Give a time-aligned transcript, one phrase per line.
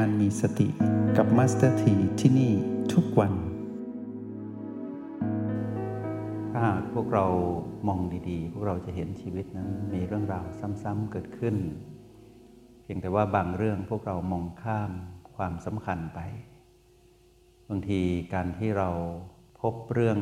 [0.00, 0.68] การมีสติ
[1.16, 2.52] กับมาสเตอร์ทีที่นี่
[2.92, 3.32] ทุกวัน
[6.50, 7.26] ถ้าหากพวกเรา
[7.88, 10.46] มองดีๆ พวกเราจะเห็นชีวิตนั้นมีเรื่องราว
[10.82, 11.56] ซ้ำๆเกิดขึ้น
[12.82, 14.90] เพียงแต่ว่าบางเรื่องพวกเรามองข้าม
[15.36, 16.20] ความสำคัญไป
[17.68, 18.00] บางที
[18.34, 18.90] การที่เรา
[19.60, 20.18] พบเรื่อง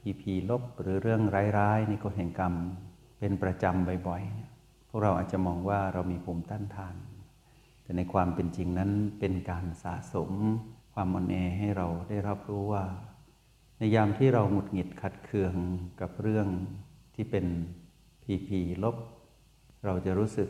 [0.00, 1.22] พีพีลบหรือเรื่อง
[1.58, 2.54] ร้ายๆ ในกฎแห่งกรรม
[3.18, 4.50] เป็นประจำบ่อยๆเนี่ย
[4.88, 6.96] พวกเราอาจจะมองว่าเรามีภูมิต้านทาน
[7.84, 10.30] แต่ในความเป็นจริงนั้นเป็นการสะสม
[10.94, 12.84] ความอ่อนแอให้เราได้รับรู้ว่า
[13.78, 15.54] ในยามที่เราหงุดหงิดขัดเคือง
[16.00, 16.46] กับเรื่อง
[17.14, 17.46] ที่เป็น
[18.22, 18.96] พีพีลบ
[19.84, 20.48] เราจะรู้สึก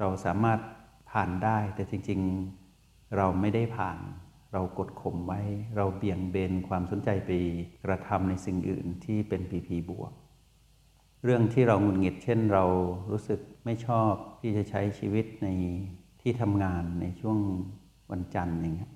[0.00, 0.60] เราสามารถ
[1.10, 2.20] ผ่านได้ แต่จริง
[2.68, 3.98] ๆเราไม่ได้ผ่าน
[4.52, 5.40] เรากดข่มไว้
[5.76, 7.30] เราเบี่ยงเบนความสนใจไป
[7.84, 10.12] กระทำในสิ่งอื่นที่เป็นพีพีบวก
[11.24, 12.64] เรื่องที่เราหงุดหงิด เช่น เรา
[13.10, 15.48] รู้สึกไม่ชอบที่จะใช้ชีวิตใน
[16.22, 17.38] ที่ทำงานในช่วง
[18.10, 18.92] วันจันทร์อย่างเงี้ย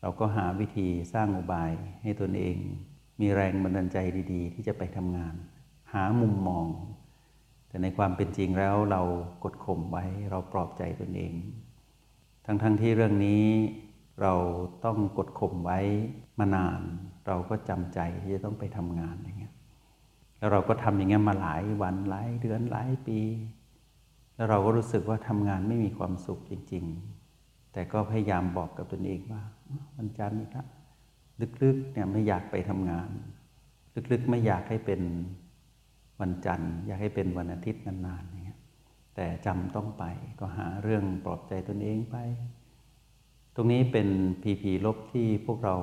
[0.00, 1.72] เราก็หาวิธีสร้างอุบาย
[2.02, 2.56] ให้ตนเอง
[3.20, 3.98] มีแรงบันดาลใจ
[4.32, 5.34] ดี ๆ ที่จะไปทำงาน
[5.92, 6.66] หามุมมอง
[7.68, 9.02] แต่ในความเป็นจริงแล้วเรา
[9.44, 11.34] กดข่มไว้เราปลอบใจตนเอง
[12.46, 13.44] ทั้งๆทที่เรื่องนี้
[14.22, 14.34] เรา
[14.84, 15.80] ต้องกดข่มไว้
[16.38, 16.80] มานาน
[17.26, 19.54] เราก็จำใจที่จะต้องไปทำงานอย่างเงี้ย
[20.38, 23.20] แล้วเราก็ทำอย่างเงี้ยมาหลายวันหลายเดือนหลายปี
[24.34, 26.84] แล้วเราก็รู้สึกว่าทำงานไม่มีความสุขจริง
[27.28, 29.42] ๆ แต่ก็พยายามบอกกับตนเองว่า
[29.96, 30.66] วันจันทร์อีกแล้ว
[31.62, 33.08] ลึกๆเนี่ยไม่อยากไปทำงาน
[34.12, 35.02] ลึกๆไม่อยากให้เป็น
[36.20, 38.60] วันจันทร์ อยากให้เป็นวันอาทิตย์นานๆอย่างเงี้ย
[39.14, 40.04] แต่จำต้องไป
[40.40, 42.16] ก็หาเรื่องปลอบใจตนเองไป
[43.54, 44.08] ตรงนี้เป็น
[44.42, 45.76] พีพีลบที่พวกเรา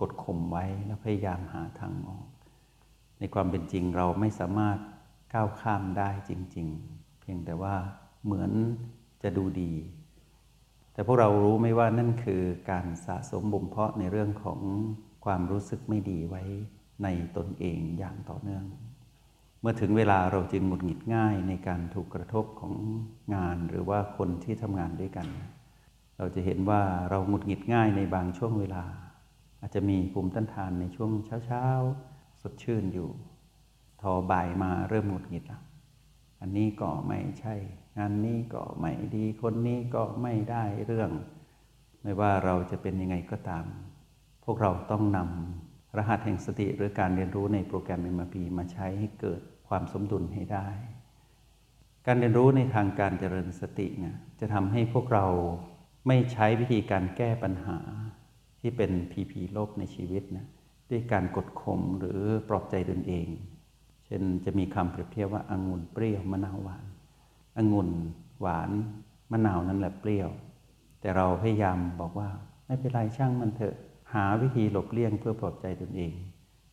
[0.00, 2.26] กดข่มไว้แล้วพยายามหาทางออก
[3.18, 4.78] ในความเป็นจริงเราไม่สามารถ
[5.34, 6.99] ก้าวข้ามได้จริง ๆ
[7.32, 7.76] พียงแต่ว่า
[8.24, 8.50] เหมือน
[9.22, 9.72] จะดูดี
[10.92, 14.60] แต่พวกเรารู้ไหมว่านั่นคือการสะสมบ่มเพาะในเรื่องของ
[15.24, 16.42] ความรู้สึกไม่ดีไว้
[17.02, 18.64] ในตนเองอย่างต่อเนื่อง
[19.60, 22.74] เมื่อถึงเวลาเราจึงหงุดหงิดง่ายในการถูกกระทบของ
[23.34, 25.28] งานหรือว่าคนที่ทำงานด้วยกัน
[26.18, 28.84] เราจะเห็นว่าเราหงุดหงิดง่ายในบางช่วงเวลา
[29.60, 31.10] อาจจะมีภูมิต้านทานในช่วง
[31.46, 33.08] เช้าๆสดชื่นอยู่
[34.02, 35.69] ทอบ่ายมาเริ่มหงุดหงิดและ
[36.40, 37.54] อันนี้ก็ไม่ใช่
[37.98, 41.10] งานนี้ก็ไม่ดี คนนี้ก็ไม่ได้เรื่อง
[42.02, 43.64] ไม่ว่าเราจะเป็นยังไงก็ตาม
[44.44, 50.68] พวกเราต้องนำรหัสแห่งสติหรือการเรียนรู้ในโปรแกรม MRP มาใช้ให้เกิดความสมดุลให้ได้
[52.06, 55.26] การเรียนรู้ในทางการเจริญสติเนี่ยจะทำให้พวกเรา
[56.08, 57.78] ไม่ใช้วิธีการแก้ปัญหา
[58.60, 60.46] ที่เป็นพีพีลบในชีวิตนะ
[60.90, 63.28] ด้วยการกดข่มหรือปลอบใจตนเอง
[64.10, 66.84] ช่นจะมีคำเปรียบเทียบว่าอางุ่นเปรี้ยวมะนาวหวาน
[67.56, 67.90] อางุ่น
[68.40, 68.70] หวาน
[69.32, 70.30] มะนาวนั่นแหละเปรี้ยว
[71.00, 72.28] แต่เราพยายามบอกว่า
[72.66, 73.76] ไม่เป็นไรช่างมันเถอะ
[74.14, 76.12] หาวิธีหลบเลี่ยงเพื่อปลอบใจตนเอง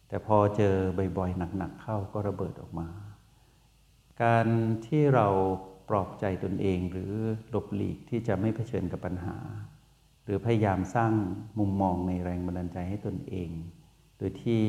[0.08, 0.76] แต่พอเจอ
[1.18, 2.88] บ่อยๆหนักๆเข้าก็ระเบิดออกมา
[4.24, 4.48] การ
[4.86, 5.28] ที่เรา
[5.90, 7.14] ปลอบใจตนเองหรือ
[7.50, 9.38] หลบหลีกที่จะไม่เผชิญกับปัญหา
[10.24, 11.12] หรือพยายามสร้าง
[11.60, 13.50] มุมมองในแรงบันดาลใจให้ตนเอง
[14.18, 14.64] โดยที่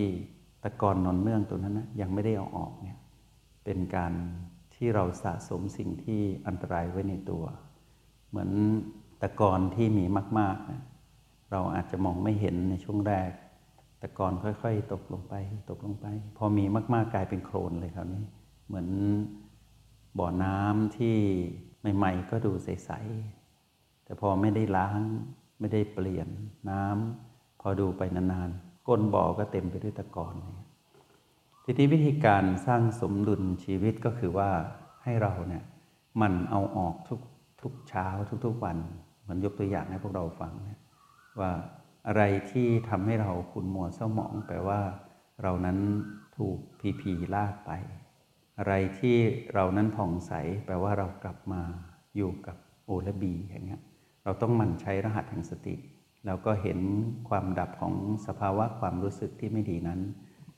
[0.62, 2.98] ตะกอนนอนเนื่องตัวนั้นนะยังไม่ได้เอาออกเนี่ย
[3.64, 4.12] เป็นการ
[4.74, 7.44] ที่เราสะสมสิ่งที่อันตรายไว้ในตัว
[8.28, 8.50] เหมือน
[9.22, 10.04] ตะกอนที่มี
[10.38, 10.82] มากๆนะ
[11.50, 13.30] เราอาจจะมองไม่เห็นในช่วงแรก
[14.02, 15.34] ตะกอนค่อย ๆ ตกลงไป
[15.70, 16.64] ตกลงไป พอมี
[16.94, 18.24] มาก ๆ กลายเป็นโคลนเลยคราวนี้
[18.66, 18.88] เหมือน
[20.18, 21.16] บ่อน้ำที่
[21.96, 22.90] ใหม่ ๆ ก็ดูใส
[23.48, 25.00] ๆ แต่พอไม่ได้ล้าง
[25.60, 26.28] ไม่ได้เปลี่ยน
[26.70, 30.34] น้ำพอดูไปนาน ๆ ก้นบ่อก็เต็มไปด้วยตะกอน
[31.64, 34.50] ทีนี้วิธีการสร้างสมดุลชีวิตก็คือว่า
[35.04, 35.64] ให้เราเนี่ย
[36.20, 37.20] มันเอาออกทุก
[37.62, 38.06] ทุกเช้า
[38.44, 38.76] ทุกๆวัน
[39.22, 40.80] เหมือนยกตัวอย่างให้พวกเราฟังนะ
[41.40, 41.52] ว่า
[42.08, 44.80] อะไรที่ทำให้เราขุ่นมัวเศร้าหมองแปลว่า
[45.42, 45.78] เรานั้น
[46.36, 47.70] ถูกพีพีลากไป
[48.58, 49.16] อะไรที่
[49.54, 50.32] เรานั้นผ่องใส
[50.64, 51.62] แปลว่าเรากลับมา
[52.16, 53.80] อยู่กับโอและบีอย่างเงี้ย
[54.24, 55.74] เราต้องมันใช้รหัสแห่งสติ
[56.28, 56.78] แล้วก็เห็น
[57.28, 57.94] ความดับของ
[58.26, 60.00] สภาวะความรู้สึกที่ไม่ดีนั้น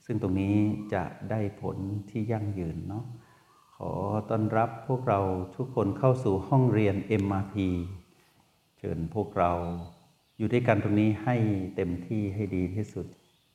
[0.05, 0.55] ซึ่งตรงนี้
[0.93, 1.77] จะได้ผล
[2.09, 3.05] ที่ยั่งยืนเนาะ
[3.75, 3.91] ขอ
[4.29, 5.19] ต้อนรับพวกเรา
[5.55, 7.55] ทุกคนเข้าสู่ห้องเรียน MRP
[8.77, 9.51] เชิญพวกเรา
[10.37, 11.35] อยู่ด้วยกันตรงนี้ให้
[11.75, 13.07] เต็มที่ให้ดีที่สุด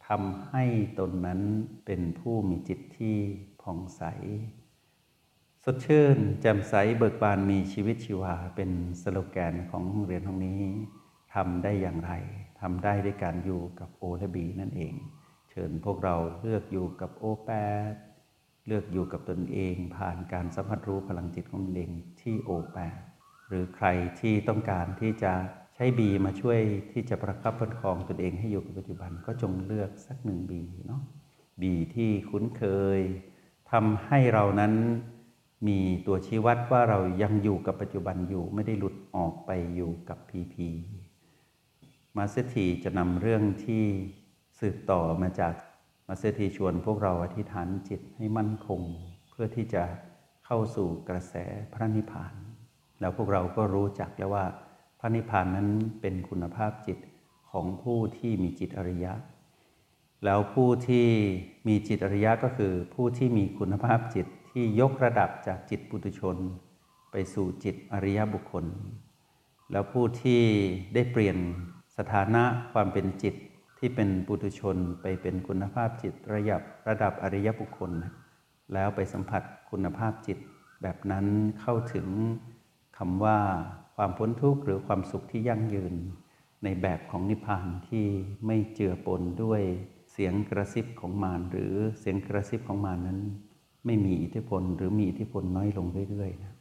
[0.07, 0.65] ทำให้
[0.99, 1.41] ตนนั้น
[1.87, 3.17] เป็นผู้มีจิตที่
[3.63, 4.03] ผ่องใส
[5.63, 8.71] สดชื่นแจ่มใสเบิกบานมีชีวิตชีวาเป็น
[9.01, 10.63] สโลแกนของโรงเรียนห้องนี้
[11.37, 12.13] ทำได้อย่างไร
[12.61, 14.95] ทำได้ด้วยการอยู่กับโอและบีนั่นเอง
[15.51, 17.51] เชิญพวกเราเลือกอยู่กับโอแป
[17.91, 17.93] ด
[18.67, 21.91] เลือกอยู่กับตนเอง ผ่านการสัมผัสรู้พลังจิตของตนเอง
[22.21, 23.01] ที่โอแปด
[23.49, 23.87] หรือใคร
[24.21, 25.33] ที่ต้องการที่จะ
[25.75, 26.61] ใช้บีมาช่วย
[26.93, 31.03] ที่จะประคับประคองตนเองให้อยู่กับปัจจุบันก็จงเลือกสักหนึ่งบีเนาะ
[31.63, 32.65] บีที่คุ้นเค
[32.99, 33.01] ย
[33.71, 34.73] ทำให้เรานั้น
[35.69, 40.69] มีตัวชี้วัดว่าเรายังอยู่กับปัจจุบันอยู่ไม่ได้หลุดออกไปอยู่กับพีพี
[42.17, 43.85] มาสเตอร์ทีจะนำเรื่องที่
[44.61, 45.55] สืบต่อมาจาก
[46.09, 48.81] มาสเตอร์ทีชวนพวกเราอธิษฐานจิตให้มั่นคง
[49.31, 49.85] เพื่อที่จะ
[50.47, 51.35] เข้าสู่กระแส
[51.73, 52.35] พระนิพพาน
[53.01, 54.45] แล้วพวกเราก็รู้จักแล้วว่า
[55.01, 55.69] พระนิพพานนั้น
[56.01, 56.99] เป็นคุณภาพจิต
[57.51, 59.13] ของผู้ที่มีจิตอริยะ
[60.25, 61.09] แล้วผู้ที่
[61.69, 66.37] มีจิตอริยะก็คือ ผู้ที่มีคุณภาพจิตที่ยกระดับจากจิตปุถุชน
[67.11, 68.65] ไปสู่จิตอริยบุคคล
[69.73, 70.43] แล้วผู้ที่
[70.95, 71.37] ได้เปลี่ยน
[71.99, 73.35] สถานะความเป็นจิต
[73.79, 77.93] ที่เป็นปุถุชนไปเป็นคุณภาพจิตระยับระดับอริยบุคคล
[78.73, 80.39] แล้วไปสัมผัสคุณภาพจิต
[80.83, 81.27] แบบนั้น
[81.61, 82.09] เข้าถึง
[82.99, 83.39] คำว่า
[83.97, 85.95] ความพ้นทุกข์หรือความสุขที่ยั่งยืน
[86.65, 88.07] ในแบบของนิพพานที่
[88.47, 89.63] ไม่เจือปนด้วย
[90.13, 93.21] เสียงกระซิบของมารหรือเสียงกระซิบของมารนั้น
[93.87, 96.55] ไม่มีอิทธิพลหรือมีอิทธิพลน้อยลงเรื่อยๆนะ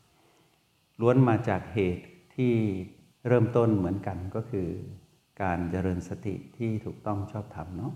[0.99, 2.05] ล้วนมาจากเหตุ
[2.35, 2.53] ที่
[3.27, 4.67] เริ่มต้นเหมือนกันก็คือ
[5.41, 7.93] การเจริญสติที่ถูกต้องชอบธรรมเนาะ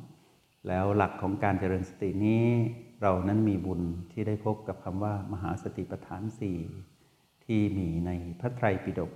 [0.68, 2.46] แล้วหลักของการเจริญสตินี้
[3.02, 3.82] เรานั้นมีบุญ
[4.12, 6.58] ที่ได้พบกับคำว่า มหาสติปัฏฐานสี่
[7.46, 9.12] ที่มีในพระไตรปิฎก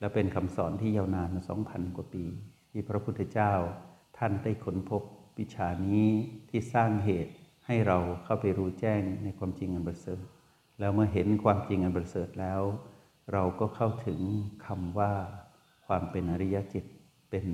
[0.00, 2.24] และเป็นคำสอนที่ยาวนานมาสองพันกว่าปี
[2.70, 3.52] ที่พระพุทธเจ้า
[4.18, 5.02] ท่านได้ค้นพบ
[5.38, 6.06] วิชานี้
[6.50, 7.32] ที่สร้างเหตุ
[7.66, 10.20] ให้เราเข้าไปรู้แจ้งในความจริงอันประเสริฐ
[10.80, 12.60] แล้วเมื่อเห็นความจริงอันประเสริฐแล้ว
[13.32, 14.20] เราก็เข้าถึง
[14.66, 15.12] คำว่า
[15.86, 16.84] ความเป็นอริยจิต
[17.30, 17.46] เป็น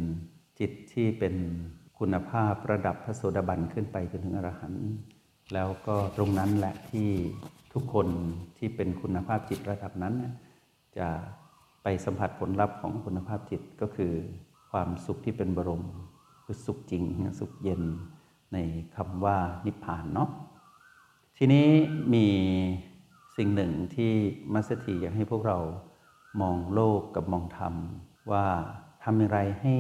[0.58, 1.34] จิตที่เป็น
[1.98, 4.86] คุณภาพระดับพระโสดาบันขึ้นไปจนถึงอรหันต์
[5.54, 7.10] แล้วก็ตรงนั้นแหละที่
[7.72, 8.08] ทุกคน
[8.58, 10.14] ที่เป็นคุณภาพจิตระดับนั้น
[10.98, 11.08] จะ
[11.82, 14.12] ไปสัมผัสผลลัพธ์ของคุณภาพจิตก็คือ
[14.70, 15.84] ความสุขที่เป็นบรม
[16.44, 17.04] คือสุขจริง
[17.40, 17.82] สุขเย็น
[18.52, 18.58] ใน
[18.96, 19.36] คำว่า
[19.66, 20.28] นิพพานเนาะ
[21.36, 21.66] ทีนี้
[22.14, 22.26] มี
[23.36, 24.12] สิ่งหนึ่งที่
[24.52, 25.58] มัสถีอยากให้พวกเรา
[26.40, 27.74] มองโลกกับมองธรรม
[28.32, 28.46] ว่า
[29.02, 29.74] ทำอย่างไรให้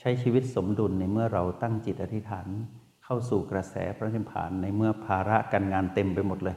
[0.00, 2.46] ใช้ชีวิตสมดุลในเมื่อเราตั้งจิตอธิษฐาน
[3.04, 6.56] เข้าสู่กระแสพระนิพพานในเมื่อภาระการงานเต็มไปหมดเลย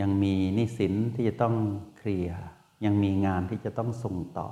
[0.00, 1.54] ยังมีนิสินที่จะต้อง
[1.98, 2.40] เคลียร์
[2.84, 4.50] ยังมีงานที่จะต้องส่งต่อ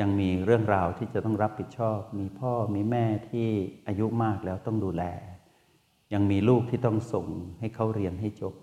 [0.00, 3.48] ยังมีเรื่องราวที่จะต้องรับผิดชอบ มีพ่อมีแม่ที่
[3.86, 5.04] อายุมากแล้วต้องดูแล
[6.12, 7.26] ยังมีลูกที่ต้องส่ง
[7.60, 8.54] ให้เขาเรียนให้จบ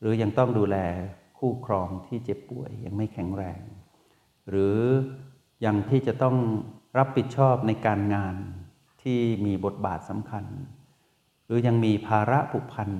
[0.00, 0.76] หรือยังต้องดูแล
[1.38, 3.60] คู่ครองที่เจ็บป่วยยังไม่แข็งแรง
[4.48, 4.78] หรือ
[5.64, 6.36] ยังที่จะต้อง
[6.98, 8.34] รับผิดชอบในการงาน
[9.02, 10.44] ที่มีบทบาทสำคัญ
[11.46, 12.90] หรือยังมีภาระผูกพัน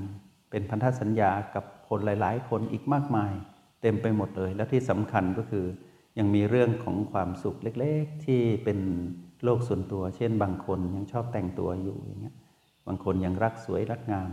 [0.51, 3.33] เป็นพันธสัญญากับคนหลาย ๆ คนอีกมากมาย
[3.83, 5.67] เต็มไปหมดเลย และที่สำคัญก็คือ
[6.19, 8.79] ยังมีเรื่องของความสุขเล็ก ๆ ที่เป็น
[9.45, 12.37] โลกส่วนตัว เช่น บางคนยังชอบแต่งตัวอยู่อย่างเงี้ย
[12.87, 14.31] บางคนยังรักสวยรักงาม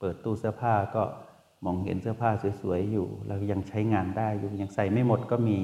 [0.00, 1.02] เปิดตู้เสื้อผ้าก็
[1.64, 2.30] มองเห็นเสื้อผ้า
[2.62, 5.58] สวย ๆ อยู่ แล้วยังใช้งานได้อยู่ยังใส่ไม่หมดก็มี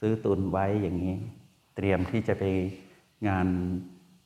[0.00, 1.14] ซื้อตุนไว้อย่างนี้
[1.80, 2.44] ตรียมที่จะไป
[3.28, 3.48] งาน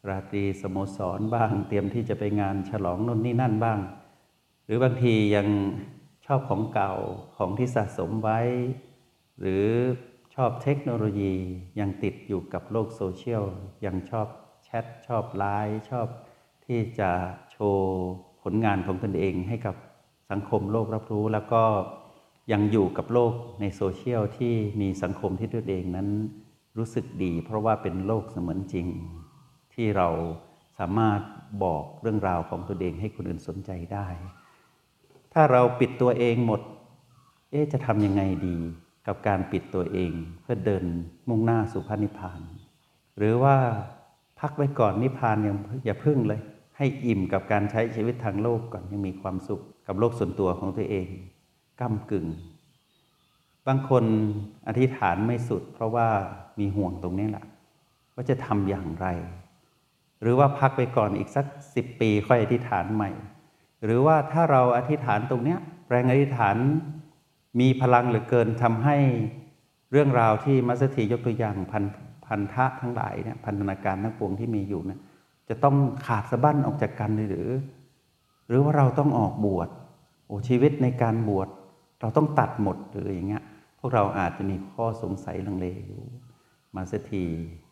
[0.09, 3.79] ราตรีสโมสรบ้าง เตรียมที่จะไปงานฉลองน่นนี่นั่นบ้าง
[4.65, 5.49] หรือบางทียัง
[6.27, 6.93] ชอบของเก่า
[7.37, 8.41] ของที่สะสมไว้
[9.41, 9.65] หรือ
[10.35, 11.35] ชอบเทคโนโลยี
[11.81, 13.45] ยังติดอยู่กับโลกโซเชียล
[13.87, 14.27] ยังชอบ
[14.65, 16.09] แชทชอบไลน์ชอบ
[16.67, 17.11] ที่จะ
[17.51, 17.91] โชว์
[18.43, 19.77] ผลงานของตนเองให้กับ
[20.31, 21.63] สังคมโลกรับรู้แล้วก็
[22.53, 26.09] ยังอยู่กับโลกในโซเชียลที่มีสังคมที่ตนเองนั้น
[26.77, 28.87] รู้สึกดี เพราะว่าเป็นโลกเสมือนจริง
[29.75, 30.09] ที่เรา
[30.79, 31.21] สามารถ
[31.65, 34.07] บอกเรื่องราวของตนเองให้คนอื่นสนใจได้
[35.33, 36.61] ถ้าเราปิดตัวเองหมด
[37.51, 38.57] เอ๊จะทำยังไงดี
[39.07, 40.13] กับการปิดตัวเอง
[40.43, 40.85] เพื่อเดิน
[41.29, 42.41] มุ่งหน้าสู่พระนิพพาน
[43.19, 43.57] หรือว่า
[44.41, 46.41] พักไว้ก่อนนิพพานยังอย่าพึ่งเลย
[46.77, 51.07] ให้อิ่มกับการใช้ชีวิตทางโลกก่อนยังมีความสุขกับโลกส่วนตัวของตัวเอง
[51.81, 52.27] ก้ากึ่ง
[53.67, 54.05] บางคน
[54.69, 56.09] อธิษฐานไม่สุด เพราะว่า
[56.59, 57.45] มีห่วงตรงนี้แหละ
[58.15, 59.07] ว่าจะทำอย่างไร
[60.23, 63.11] หรือว่าพักไปก่อนอีกสักสิบปีค่อยอธิษฐานใหม่
[63.85, 65.59] หรือว่าถ้าเราอธิษฐานตรงเนี้ย
[65.91, 66.57] แรงอธิษฐาน
[67.61, 68.97] มีพลังเหลือเกินทำให้
[69.91, 71.85] เรื่องราวที่มัสถียกตัวอย่างพัน
[72.27, 75.01] พันธะทั้งหลายเนี่ยพันธนาการทั้งปวงที่มีอยู่เนี่ย
[75.49, 77.49] จะต้องขาดสะบั้นออกจากกันหรือ
[78.49, 79.69] หรือว่าเราต้องออกบวช
[80.27, 81.49] โอ้ชีวิตในการบวช
[82.01, 83.45] เราต้องตัดหมดหรืออย่างเงี้ย
[83.85, 86.03] วกเราอาจจะมีข้อสงสัยลังเลอยู่
[86.75, 87.25] มาสถี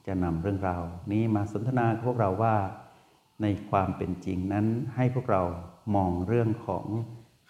[0.06, 2.56] จะนำเรื่องราวนี้มาสนทนาพวกเราว่า
[3.42, 4.66] ในความเป็นจริงนั้น
[4.96, 5.42] ให้พวกเรา
[5.94, 6.86] มองเรื่องของ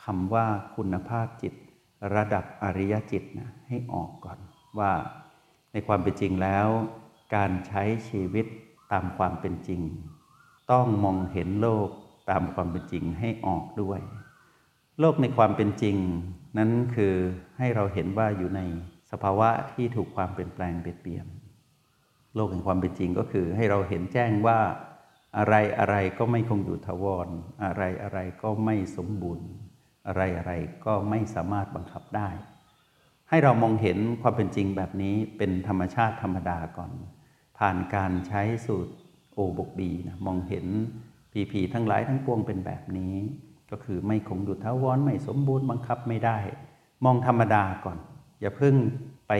[0.04, 1.54] คำว่าคุณภาพจิต
[2.14, 4.38] ระดับอริยจิตนะให้ออกก่อน
[4.78, 4.92] ว่า
[5.73, 6.69] ในความเป็นจริงแล้ว
[7.35, 8.47] การใช้ชีวิต
[8.92, 9.81] ตามความเป็นจริง
[10.73, 11.88] ต้องมองเห็นโลก
[12.31, 14.00] ตามความเป็นจริงให้ออกด้วย
[15.05, 15.97] โลกในความเป็นจริง
[16.59, 17.15] นั้นคือ
[17.59, 18.61] ให้เราเห็นว่าอยู่ใน
[19.11, 21.27] สภาวะที่ถูกความเปลี่ยนแปลงเปลี่ยนเปลี่ยน
[22.35, 24.59] โลกแห่งความเป็นจริงก็คือให้เราเห็นแจ้งว่า
[25.39, 27.29] อะไรอะไรก็ไม่คงอยู่ทวร
[27.65, 29.49] อะไรอะไรก็ไม่สมบูรณ์
[30.07, 30.53] อะไรอะไร
[30.87, 32.29] ก็ไม่สามารถบังคับได้
[33.29, 36.93] ให้เรามองเห็นความเป็นจริงแบบนี้เป็นธรรมชาติธรรมดาก่อน
[37.59, 38.93] ผ่านการใช้สูตร
[39.35, 40.67] โอบกบีนะมองเห็น
[41.33, 43.15] ผีผีทั้งหลายทั้งปวงเป็นแบบนี้
[43.73, 46.38] ก็คือไม่คงอยู่ทวรไม่สมบูรณ์บังคับไม่ได้
[47.05, 47.99] มองธรรมดาก่อน
[48.41, 48.75] อย่าเพิ่ง
[49.29, 49.33] ไป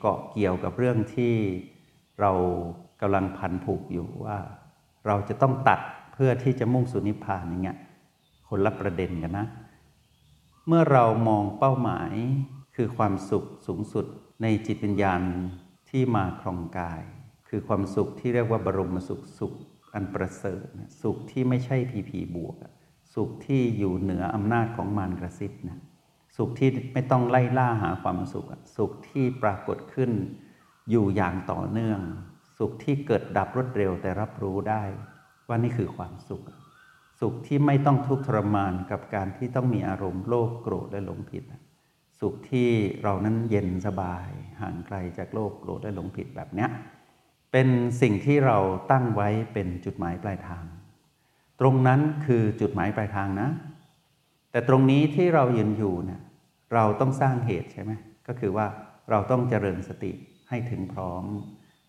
[0.00, 1.34] เกาะเกี่ยวกับเรื่องที่
[2.20, 2.32] เรา
[3.00, 4.38] กำลังพันผูกอยู่ว่า
[5.06, 5.80] เราจะต้องตัด
[6.12, 7.78] เพื่อที่จะมุ่งสู่นิพพานอย่างเงี้ย
[8.48, 9.46] คนละประเด็นกันนะ
[10.66, 12.14] เมื่อเรามองเป้าหมาย
[12.76, 14.06] คือความสุขสูงสุด
[14.42, 15.22] ในจิตวิญญาณ
[15.90, 17.02] ที่มาครองกาย
[17.48, 19.52] คือความสุขที่เรียกว่าบรมสุขสุข
[19.94, 20.64] อันประเสริฐ
[21.02, 22.56] สุขที่ไม่ใช่พีพีบวก
[23.14, 25.78] สุขที่อยู่เหนืออำนาจของมารกระซิบนะ
[26.36, 28.46] สุขที่ไม่ต้องไล่ล่าหาความสุข
[28.76, 30.10] สุขที่ปรากฏขึ้น
[30.90, 32.00] อยู่อย่างต่อเนื่อง
[32.58, 34.82] สุขที่เกิดดับรวดเร็วแต่รับรู้ได้
[35.48, 36.42] ว่านี่คือความสุข
[37.20, 41.44] สุขที่ไม่ต้องทุกข์ทรมานกับการที่ต้องมีอารมณ์โลภโกรธและหลงผิด
[42.20, 42.68] สุขที่
[43.02, 44.28] เรานั้นเย็นสบาย
[44.60, 46.70] ห่างไกลจากโลภโกรธและหลงผิดแบบเนี้ย
[47.52, 47.68] เป็น
[48.00, 48.58] สิ่งที่เรา
[48.90, 50.64] ตั้งไว้เป็นจุดหมายปลายทาง
[51.60, 53.48] ตรงนั้นคือจุดหมายปลายทางนะ
[54.50, 56.20] แต่ตรงนี้ที่เรายืนอยู่เนี่ย
[56.74, 57.92] เราต้องสร้างเหตุใช่ไหม
[58.28, 58.66] ก็คือว่า
[59.10, 60.12] เราต้องเจริญสติ
[60.48, 61.24] ให้ถึงพร้อม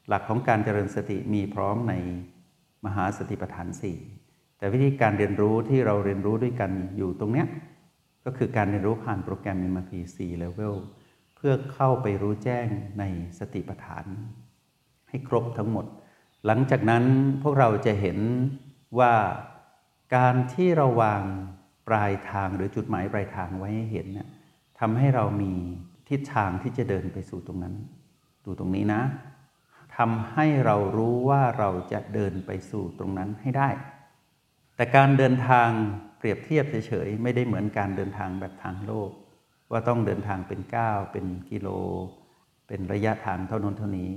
[0.07, 1.93] หลักของการเจริญสติมีพร้อมใน
[2.85, 3.97] มหาสติปัฏฐานสี่
[4.57, 7.47] แต่วิธีการเรียนรู้ที่เราเรียนรู้ด้วยกันอยู่ตรงเนี้ย
[8.25, 10.75] ก็คือการเรียนรู้ผ่านโปรแกรม MRP 4 Level
[11.35, 12.67] เพื่อเข้าไปรู้แจ้ง
[12.99, 13.03] ใน
[13.39, 14.05] สติปัฏฐาน
[15.09, 15.85] ให้ครบทั้งหมด
[16.45, 17.03] หลังจากนั้น
[17.43, 18.17] พวกเราจะเห็น
[18.99, 19.13] ว่า
[20.15, 21.23] การที่เราวาง
[21.87, 24.27] ปลายทางหรือจุดหมายปลายทางไว้ให้เห็นเนี่ย
[24.79, 25.53] ทำให้เรามี
[26.09, 27.75] ทิศทางที่จะเดินไปสู่ตรงนั้น
[28.45, 29.01] ดูตรงนี้นะ
[29.97, 33.69] ทำให้เรารู้ว่าเราจะเดินไปสู่ตรงนั้นให้ได้
[34.75, 35.69] แต่การเดินทาง
[36.17, 39.11] เปรียบเทียบเฉยๆไม่ได้เหมือนการเดินทางแบบทางโลก
[39.71, 41.67] ว่าต้องเดินทางเป็นก้าวเป็นกิโล
[42.67, 44.11] เป็นระยะทางเท่านั้นเท่านี้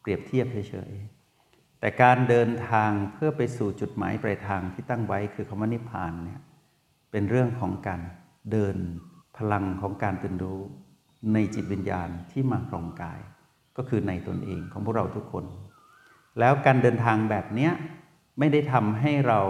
[0.00, 1.17] เปรียบเทียบเฉยๆ
[1.80, 6.40] แต่การเดินทางเพื่อไปสู่จุดหมายปลายทางที่ตั้งไว้คือคำว่านิพพานเนี่ย
[7.10, 8.00] เป็นเรื่องของการ
[8.52, 8.76] เดิน
[9.36, 10.60] พลังของการตื่นรู้
[11.32, 13.20] ในจิตวิญญาณที่มาครองกาย
[13.76, 15.44] ก็คือในตนเองของพวกเราทุกคน
[16.38, 17.70] แล้วการเดินทางแบบนี้
[18.38, 19.40] ไม่ได้ทำให้เรา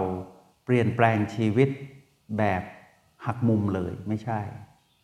[0.65, 1.69] เปลี่ยนแปลงชีวิต
[2.37, 2.61] แบบ
[3.25, 4.39] หักมุมเลยไม่ใช่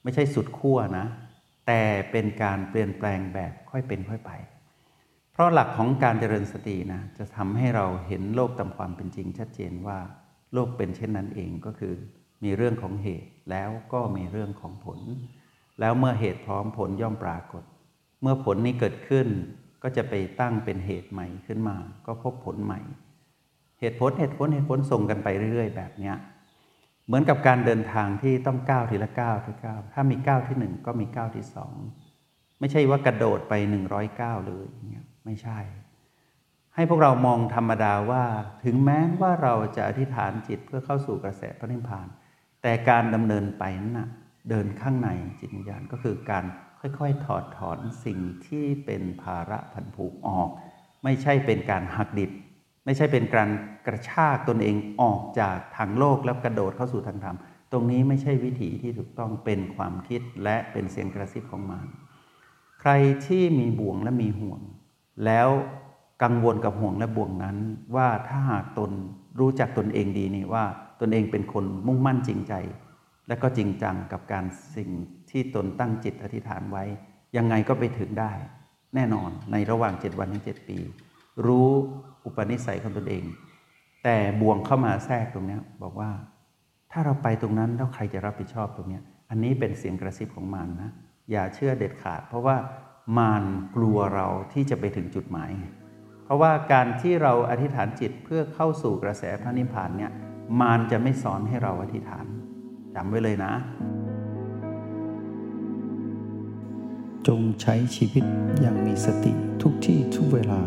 [0.03, 1.05] ไม่ใช่สุดขั้วนะ
[1.67, 4.31] แต่เป็นการเปลี่ยนแปลงแบบค่อยเป็นค่อยไป
[5.35, 9.99] เพราะหลักของการเจริญสตินะจะทำให้เราเห็นโลกตามความเป็นจริงชัดเจนว่า
[10.53, 11.93] โลกเป็นเช่นนั้นเองก็คือ
[12.43, 14.99] มีเรื่องของเหตุแล้วก็มีเรื่องของผล
[15.79, 17.63] แล้วเมื่อเหตุพร้อมผลย่อมปรากฏ
[18.21, 19.27] เมื่อผลนี้เกิดขึ้น
[19.83, 21.75] ก็จะไปตั้งเป็นเหตุใหม่ขึ้นมา
[22.05, 22.79] ก็พบผลใหม่
[23.79, 26.13] เหตุผลเหตุผลเหตุผลส่งกันไปเรื่อย ๆ แบบนี้
[27.05, 31.73] เหมือนกับการเดินทางที่ต้องก้าวทีละก้าวทีละก้าวถ้ามีก้าวที่หนึ่งก็มีก้าวที่สอง
[32.59, 35.59] ไม่ใช่ว่ากระโดดไปหนึ่งร้อยก้าวเลยเนี่ย ไม่ใช่
[36.75, 38.23] ให้พวกเรามองธรรมดาว่า
[38.63, 42.07] ถึงแม้ว่าเราจะอธิษฐานจิตเพื่อเข้าสู่กระแสพระนิพพาน
[42.61, 44.09] แต่การดำเนินไปนั้นนะ
[44.49, 46.45] เดินข้างในจิตวิญญาณก็คือการ
[46.79, 50.49] ค่อยๆ ถอดถอนสิ่งที่เป็นภาระพันผูกออก
[51.03, 52.31] ไม่ใช่เป็นการหักดิบ
[52.85, 53.49] ไม่ใช่เป็นการ
[53.87, 57.37] กระชากตนเองออกจากทางโลกแล้วกระโดดเข้าสู่ทางธรรม
[57.71, 61.87] ตรงนี้ไม่ใช่วิถีที่ถูกต้องเป็นความคิดและเป็นเสียงกระซิบของมาร
[62.81, 62.91] ใคร
[63.25, 64.59] ที่มีบ่วงและมีห่วง
[65.25, 65.49] แล้ว
[66.23, 67.57] กังวลกับห่วงและบ่วงนั้น
[67.95, 68.91] ว่าถ้าหากตน
[69.39, 70.65] รู้จักตนเองดีนี่ว่า
[71.01, 72.53] ตนเองเป็นคนมุ่งมั่นจริงใจ
[73.27, 74.45] และก็จริงจังกับการ
[74.75, 74.89] สิ่ง
[75.29, 76.83] ที่ตนตั้งจิตอธิษฐานไว้
[77.37, 78.31] ยังไงก็ไปถึงได้
[78.95, 80.77] แน่นอนในระหว่างเจ็ดวันถึงเจ็ดปี
[81.45, 81.69] รู้
[82.25, 83.23] อุปนิสัยของตนเอง
[84.03, 86.11] แต่บ่วงเข้ามาแทรกตรงนี้บอกว่า
[86.91, 90.91] ถ้าเราไปตรงนั้นแล้วใครจะรับผิดชอบตรงนี้อันนี้เป็นเสียงกระซิบของมารนนะ
[91.31, 92.55] อย่าเชื่อเด็ดขาด เพราะว่า
[93.17, 93.43] มาร
[93.75, 95.51] กลัวเราที่จะไปถึงจุดหมาย
[96.23, 100.11] เพราะว่าการที่เราอธิษฐานจิตเพื่อเข้าสู่กระแสพระนิพพานเนี่ย
[100.59, 102.25] มารจะไม่สอนให้เราอธิษฐาน
[102.95, 103.53] จำไว้เลยนะ
[107.27, 108.23] จงใช้ชีวิต
[108.61, 110.61] อย่างมีสติทุกที่ทุกเวลา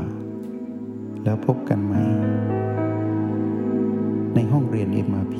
[1.25, 1.95] แล้วพบกันใหม่
[4.35, 5.37] ในห้องเรียน MRP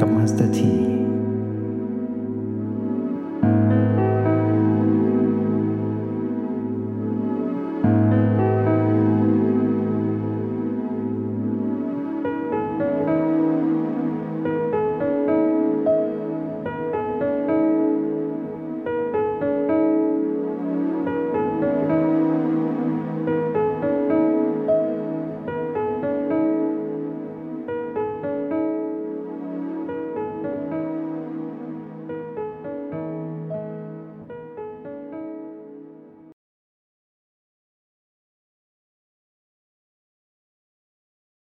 [0.00, 0.93] กับมาสเตอร์ที